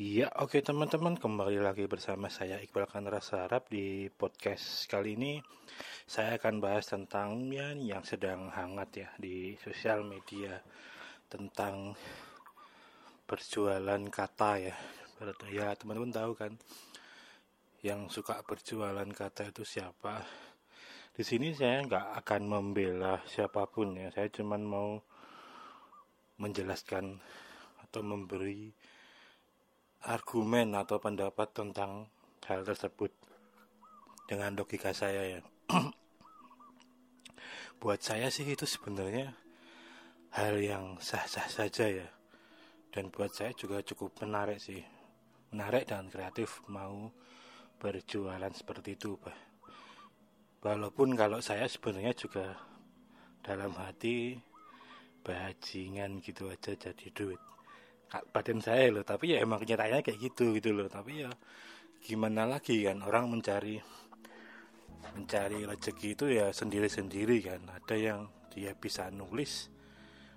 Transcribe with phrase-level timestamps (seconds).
[0.00, 5.36] Ya, oke teman-teman, kembali lagi bersama saya Iqbal Kanrasa Arab di podcast kali ini.
[6.08, 10.64] Saya akan bahas tentang ya, yang sedang hangat ya di sosial media
[11.28, 11.92] tentang
[13.28, 14.76] berjualan kata ya.
[15.52, 16.56] Ya, teman-teman tahu kan
[17.84, 20.24] yang suka berjualan kata itu siapa?
[21.12, 24.08] Di sini saya nggak akan membela siapa pun ya.
[24.08, 25.04] Saya cuma mau
[26.40, 27.20] menjelaskan
[27.84, 28.72] atau memberi
[30.02, 32.10] argumen atau pendapat tentang
[32.50, 33.14] hal tersebut
[34.26, 35.40] dengan logika saya ya.
[37.82, 39.34] Buat saya sih itu sebenarnya
[40.34, 42.08] hal yang sah-sah saja ya.
[42.92, 44.84] Dan buat saya juga cukup menarik sih.
[45.48, 47.08] Menarik dan kreatif mau
[47.80, 49.38] berjualan seperti itu, Pak.
[50.60, 52.52] Walaupun kalau saya sebenarnya juga
[53.40, 54.36] dalam hati
[55.24, 57.40] bajingan gitu aja jadi duit
[58.32, 60.88] badan saya loh tapi ya emang kenyataannya kayak gitu gitu loh.
[60.90, 61.30] Tapi ya
[62.02, 63.80] gimana lagi kan orang mencari
[65.12, 67.60] mencari rezeki itu ya sendiri-sendiri kan.
[67.72, 68.20] Ada yang
[68.52, 69.72] dia bisa nulis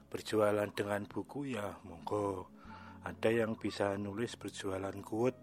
[0.08, 2.48] berjualan dengan buku ya monggo.
[3.04, 5.38] Ada yang bisa nulis berjualan quote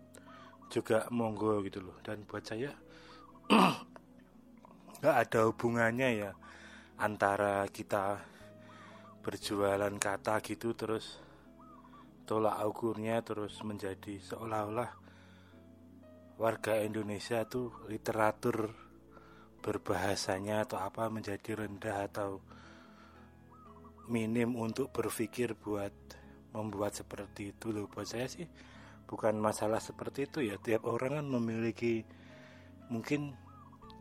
[0.73, 2.01] juga monggo gitu loh.
[2.01, 2.73] Dan buat saya
[5.03, 6.31] nggak ada hubungannya ya
[7.03, 8.23] antara kita
[9.23, 11.19] berjualan kata gitu terus
[12.25, 14.91] tolak ukurnya terus menjadi seolah-olah
[16.41, 18.75] warga Indonesia tuh literatur
[19.63, 22.43] berbahasanya atau apa menjadi rendah atau
[24.11, 25.95] minim untuk berpikir buat
[26.51, 27.71] membuat seperti itu.
[27.71, 28.47] Loh buat saya sih
[29.07, 30.59] bukan masalah seperti itu ya.
[30.59, 32.03] Tiap orang kan memiliki
[32.91, 33.39] mungkin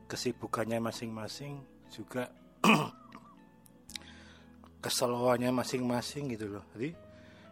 [0.09, 1.61] kesibukannya masing-masing
[1.94, 2.33] juga
[4.83, 6.66] keseluruhannya masing-masing gitu loh.
[6.73, 7.11] Jadi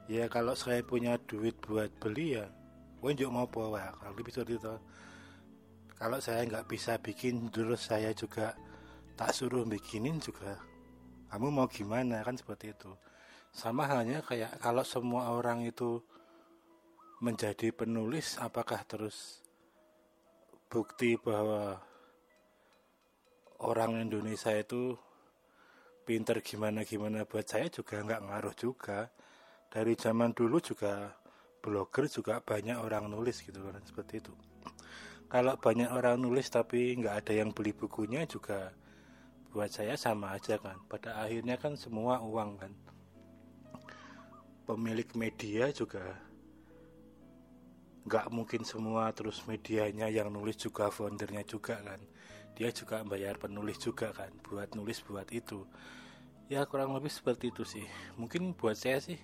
[0.10, 2.50] ya kalau saya punya duit buat beli ya
[3.00, 4.76] gue juga mau bawa kalau lebih seperti itu.
[5.96, 8.56] Kalau saya nggak bisa bikin terus saya juga
[9.16, 10.60] tak suruh bikinin juga
[11.30, 12.26] kamu mau gimana?
[12.26, 12.90] Kan seperti itu.
[13.54, 16.02] Sama halnya kayak kalau semua orang itu
[17.22, 19.44] menjadi penulis apakah terus
[20.72, 21.78] bukti bahwa
[23.62, 24.96] orang Indonesia itu
[26.08, 29.12] pinter gimana gimana buat saya juga nggak ngaruh juga
[29.70, 31.14] dari zaman dulu juga
[31.62, 34.34] blogger juga banyak orang nulis gitu kan seperti itu.
[35.30, 38.74] Kalau banyak orang nulis tapi nggak ada yang beli bukunya juga
[39.54, 40.82] buat saya sama aja kan.
[40.90, 42.74] Pada akhirnya kan semua uang kan.
[44.66, 46.18] Pemilik media juga
[48.10, 52.02] nggak mungkin semua terus medianya yang nulis juga foundernya juga kan.
[52.58, 55.62] Dia juga bayar penulis juga kan buat nulis buat itu.
[56.50, 57.86] Ya kurang lebih seperti itu sih.
[58.18, 59.22] Mungkin buat saya sih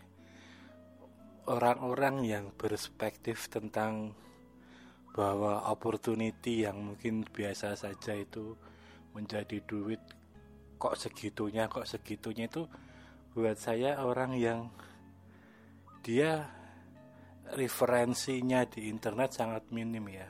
[1.46, 4.14] orang-orang yang berspektif tentang
[5.16, 8.58] bahwa opportunity yang mungkin biasa saja itu
[9.16, 10.02] menjadi duit
[10.76, 12.68] kok segitunya kok segitunya itu
[13.32, 14.68] buat saya orang yang
[16.04, 16.52] dia
[17.56, 20.28] referensinya di internet sangat minim ya.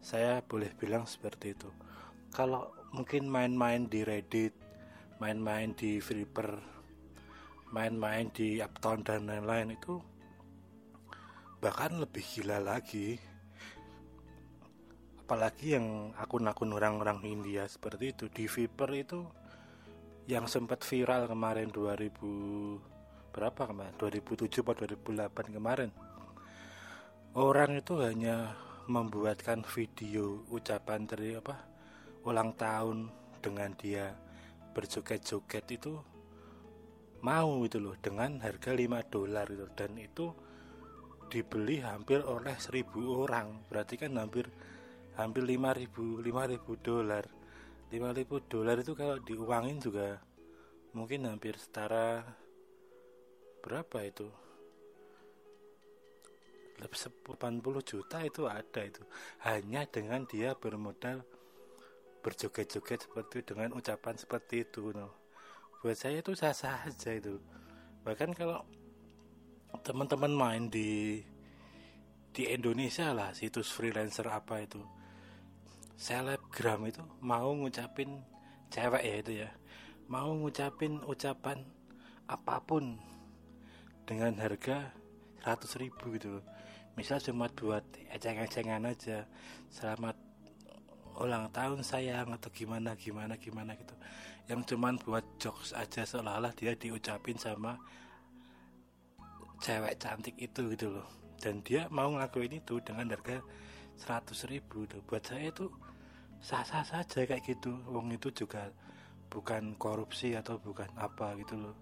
[0.00, 1.68] Saya boleh bilang seperti itu.
[2.32, 4.54] Kalau mungkin main-main di Reddit
[5.16, 6.60] main-main di Flipper
[7.72, 9.96] main-main di Uptown dan lain-lain itu
[11.66, 13.18] bahkan lebih gila lagi.
[15.18, 18.30] Apalagi yang akun-akun orang-orang India seperti itu.
[18.30, 19.26] Di Viper itu
[20.30, 23.98] yang sempat viral kemarin 2000 berapa kemarin?
[23.98, 25.90] 2007 atau 2008 kemarin.
[27.34, 28.54] Orang itu hanya
[28.86, 31.66] membuatkan video ucapan dari apa
[32.22, 33.10] ulang tahun
[33.42, 34.14] dengan dia
[34.70, 35.98] berjoget-joget itu
[37.26, 40.45] mau itu loh dengan harga 5 dolar itu dan itu
[41.26, 43.66] dibeli hampir oleh seribu orang.
[43.68, 44.46] Berarti kan hampir
[45.18, 47.26] hampir lima ribu lima ribu dolar.
[47.90, 50.18] Lima ribu dolar itu kalau diuangin juga
[50.96, 52.24] mungkin hampir setara
[53.60, 54.28] berapa itu?
[56.76, 59.02] 80 juta itu ada itu.
[59.42, 61.24] Hanya dengan dia bermodal
[62.20, 65.14] berjoget-joget seperti dengan ucapan seperti itu no.
[65.78, 67.38] buat saya itu sah-sah aja itu.
[68.02, 68.66] Bahkan kalau
[69.86, 71.22] teman-teman main di
[72.34, 74.82] di Indonesia lah situs freelancer apa itu.
[75.94, 78.20] Selebgram itu mau ngucapin
[78.68, 79.50] cewek ya itu ya
[80.10, 81.62] mau ngucapin ucapan
[82.26, 82.98] apa pun
[84.04, 84.90] dengan harga
[85.46, 86.42] 100 ribu gitu
[86.98, 89.24] misal cuma buat eceng-ecengan aja
[89.70, 90.18] selamat
[91.16, 93.94] ulang tahun sayang atau gimana gimana gimana gitu.
[94.46, 97.80] Yang cuman buat jokes aja seolah-olah dia diucapin sama
[99.60, 101.08] cewek cantik itu gitu loh.
[101.36, 103.44] Dan dia mau ngelakuin itu dengan harga
[103.96, 105.68] 100 ribu buat saya itu
[106.40, 107.76] sah-sah saja kayak gitu.
[107.88, 108.72] Wong itu juga
[109.32, 111.76] bukan korupsi atau bukan apa gitu loh.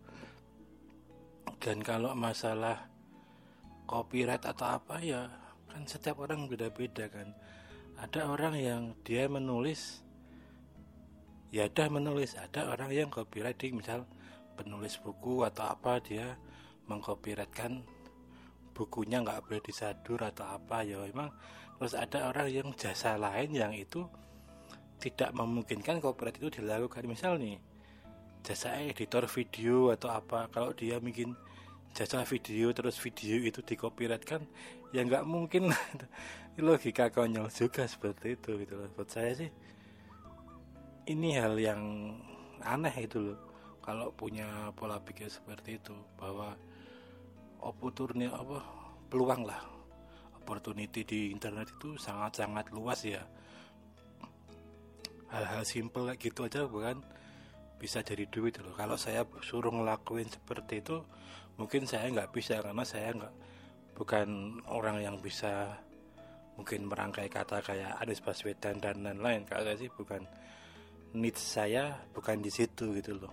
[1.59, 2.89] Dan kalau masalah
[3.85, 5.29] copyright atau apa ya
[5.71, 7.35] kan setiap orang beda-beda kan.
[7.95, 10.03] Ada orang yang dia menulis
[11.55, 12.35] ya udah menulis.
[12.35, 14.07] Ada orang yang copywriting misal
[14.55, 16.39] penulis buku atau apa dia
[16.91, 17.85] mengcopyrightkan
[18.75, 21.31] bukunya nggak boleh disadur atau apa ya memang
[21.79, 24.07] terus ada orang yang jasa lain yang itu
[24.99, 27.05] tidak memungkinkan copyright itu dilakukan.
[27.05, 27.61] Misal nih
[28.45, 31.37] jasa editor video atau apa kalau dia bikin
[31.95, 34.43] jasa video terus video itu di kan
[34.97, 35.71] ya nggak mungkin.
[36.55, 38.89] Logika konyol juga seperti itu gitu loh.
[38.95, 39.51] Buat saya sih
[41.11, 41.83] ini hal yang
[42.65, 43.39] aneh itu loh
[43.85, 46.57] kalau punya pola pikir seperti itu bahwa
[47.65, 48.61] opportunity apa
[49.09, 49.61] peluang lah.
[50.45, 53.25] Opportunity di internet itu sangat-sangat luas ya.
[55.33, 57.01] Hal-hal simple kayak gitu aja bukan
[57.81, 58.77] bisa jadi duit loh.
[58.77, 61.01] Kalau saya suruh ngelakuin seperti itu
[61.57, 63.35] mungkin saya nggak bisa karena saya nggak
[63.95, 65.81] bukan orang yang bisa
[66.55, 69.43] mungkin merangkai kata kayak Anies Baswedan dan lain-lain.
[69.49, 70.23] Kalau saya sih bukan
[71.15, 73.33] needs saya bukan di situ gitu loh.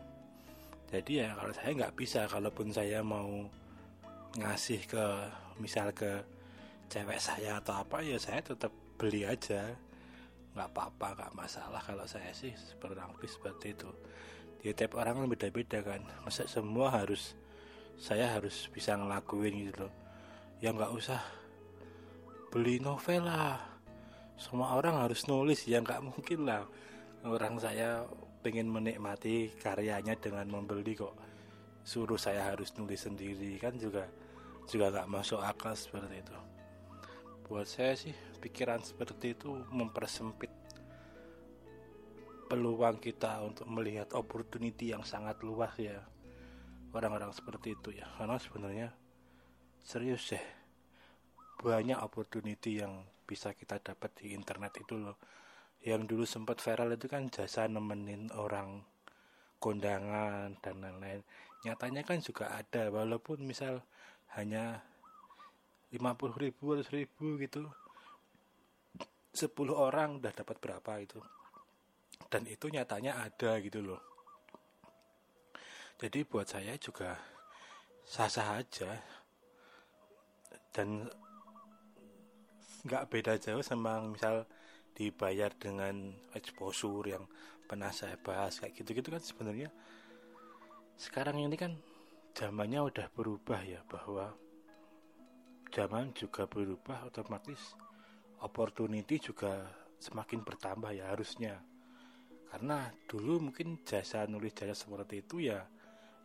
[0.90, 3.46] Jadi ya kalau saya nggak bisa kalaupun saya mau
[4.40, 5.06] ngasih ke
[5.60, 6.24] misal ke
[6.88, 9.76] cewek saya atau apa ya saya tetap beli aja.
[10.56, 11.82] Nggak apa-apa nggak masalah.
[11.84, 13.92] Kalau saya sih kurang seperti itu.
[14.62, 16.04] Di tiap orang kan beda-beda kan.
[16.24, 17.36] Masa semua harus
[18.00, 19.94] saya harus bisa ngelakuin gitu loh.
[20.64, 21.20] Ya nggak usah
[22.52, 23.60] beli novel lah.
[24.40, 26.64] Semua orang harus nulis ya nggak mungkin lah.
[27.28, 28.08] Orang saya
[28.42, 31.31] pengen menikmati karyanya dengan membeli kok
[31.82, 34.06] suruh saya harus nulis sendiri kan juga
[34.70, 36.38] juga nggak masuk akal seperti itu.
[37.50, 40.50] Buat saya sih pikiran seperti itu mempersempit
[42.48, 46.00] peluang kita untuk melihat opportunity yang sangat luas ya
[46.92, 48.08] orang-orang seperti itu ya.
[48.16, 48.88] Karena sebenarnya
[49.82, 50.44] serius ya
[51.62, 55.18] banyak opportunity yang bisa kita dapat di internet itu loh.
[55.82, 58.86] Yang dulu sempat viral itu kan jasa nemenin orang
[59.62, 61.22] kondangan dan lain-lain.
[61.62, 63.86] Nyatanya kan juga ada walaupun misal
[64.34, 64.82] hanya
[65.94, 67.70] 50 ribu atau ribu gitu
[69.32, 71.22] 10 orang udah dapat berapa itu.
[72.28, 74.02] Dan itu nyatanya ada gitu loh.
[76.02, 77.14] Jadi buat saya juga
[78.10, 78.98] sah-sah aja.
[80.74, 81.06] Dan
[82.82, 84.48] nggak beda jauh sama misal
[85.10, 87.26] dibayar dengan exposure yang
[87.66, 89.74] pernah saya bahas kayak gitu-gitu kan sebenarnya.
[91.00, 91.74] Sekarang ini kan
[92.38, 94.30] zamannya udah berubah ya bahwa
[95.74, 97.74] zaman juga berubah otomatis
[98.46, 99.66] opportunity juga
[99.98, 101.58] semakin bertambah ya harusnya.
[102.52, 105.66] Karena dulu mungkin jasa nulis jasa seperti itu ya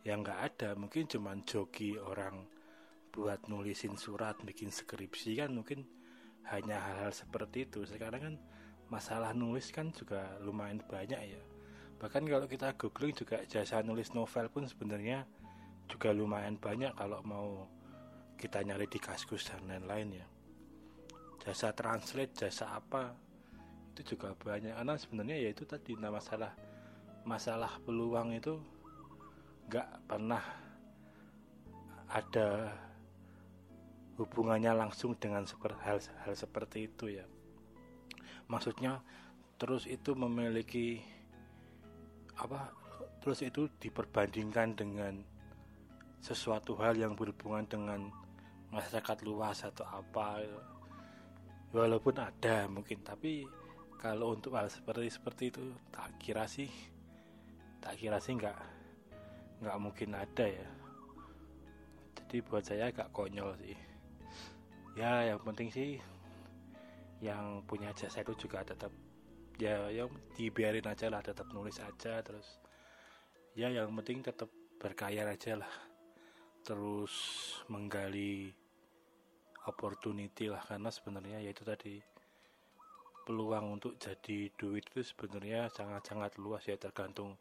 [0.03, 0.69] yang nggak ada.
[0.75, 2.43] Mungkin cuman joki orang
[3.15, 5.87] buat nulisin surat bikin skripsi kan mungkin
[6.51, 7.87] hanya hal-hal seperti itu.
[7.87, 8.35] Sekarang kan
[8.87, 11.41] masalah nulis kan juga lumayan banyak ya.
[11.97, 15.27] Bahkan kalau kita googling juga jasa nulis novel pun sebenarnya
[15.91, 17.47] juga lumayan banyak kalau mau
[18.37, 20.27] kita nyari di kaskus dan lain-lain ya.
[21.43, 23.11] Jasa translate jasa apa
[23.95, 24.71] itu juga banyak.
[24.71, 26.53] Karena sebenarnya ya itu tadi nah masalah
[27.27, 28.55] masalah peluang itu
[29.67, 30.43] nggak pernah
[32.07, 32.71] ada
[34.15, 35.43] hubungannya langsung dengan
[35.83, 37.27] hal, hal seperti itu ya
[38.47, 39.01] maksudnya
[39.57, 41.01] terus itu memiliki
[42.37, 42.69] apa
[43.21, 45.13] terus itu diperbandingkan dengan
[46.21, 48.01] sesuatu hal yang berhubungan dengan
[48.73, 50.43] masyarakat luas atau apa.
[51.71, 53.43] Walaupun ada mungkin tapi
[53.99, 56.69] kalau untuk hal seperti seperti itu tak kira sih
[57.83, 58.55] tak kira sih nggak
[59.65, 60.67] nggak mungkin ada ya.
[62.15, 63.77] Jadi buat saya agak konyol sih.
[64.97, 65.99] Ya yang penting sih
[67.21, 68.93] yang punya jasa itu juga tetap
[69.57, 72.61] ya yang dibiarin aja lah tetap nulis aja terus
[73.57, 75.73] ya yang penting tetap berkaya aja lah.
[76.61, 77.13] Terus
[77.73, 78.53] menggali
[79.65, 81.97] opportunity lah karena sebenarnya ya itu tadi
[83.25, 87.35] peluang untuk jadi duit itu sebenarnya sangat-sangat luas ya tergantung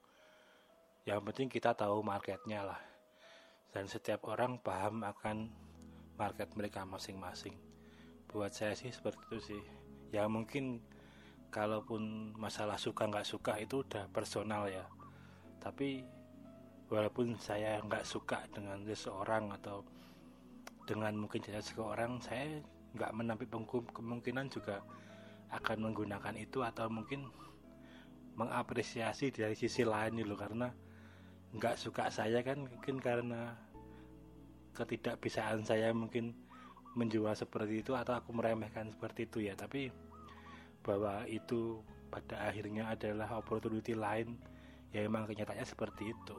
[1.06, 2.80] yang penting kita tahu marketnya lah.
[3.70, 5.52] Dan setiap orang paham akan
[6.16, 7.75] market mereka masing-masing
[8.30, 9.62] buat saya sih seperti itu sih.
[10.14, 10.82] Ya mungkin
[11.50, 14.84] kalaupun masalah suka nggak suka itu udah personal ya.
[15.62, 16.04] Tapi
[16.92, 19.82] walaupun saya nggak suka dengan seseorang atau
[20.86, 22.62] dengan mungkin jasa seseorang saya
[22.94, 23.50] nggak menampik
[23.90, 24.84] kemungkinan juga
[25.50, 27.26] akan menggunakan itu atau mungkin
[28.38, 30.38] mengapresiasi dari sisi lain loh.
[30.38, 30.70] Karena
[31.56, 33.56] nggak suka saya kan mungkin karena
[34.76, 36.45] ketidakbisaan saya mungkin
[36.96, 39.54] menjual seperti itu atau aku meremehkan seperti itu ya.
[39.54, 39.92] Tapi
[40.80, 44.40] bahwa itu pada akhirnya adalah opportunity lain
[44.90, 46.38] ya emang kenyataannya seperti itu.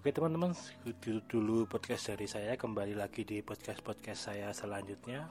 [0.00, 0.52] Oke teman-teman
[0.88, 5.28] itu dulu podcast dari saya kembali lagi di podcast-podcast saya selanjutnya.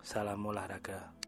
[0.00, 1.19] Salam olahraga